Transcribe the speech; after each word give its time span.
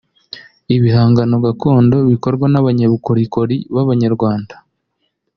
Ibihangano 0.75 1.35
gakondo 1.45 1.97
bikorwa 2.11 2.45
n’abanyabukorikori 2.49 3.55
b’Abanyarwanda 3.73 4.53